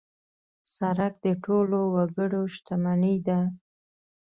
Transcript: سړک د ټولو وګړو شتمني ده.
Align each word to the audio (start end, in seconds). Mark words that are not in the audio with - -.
سړک 0.75 1.13
د 1.25 1.27
ټولو 1.43 1.79
وګړو 1.93 2.41
شتمني 2.55 3.15
ده. 3.27 3.39